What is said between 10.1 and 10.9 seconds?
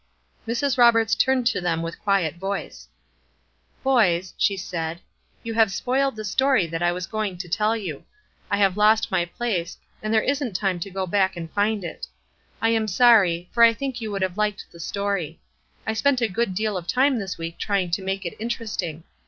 there isn't time to